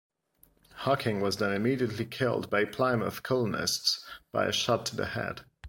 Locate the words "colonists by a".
3.21-4.51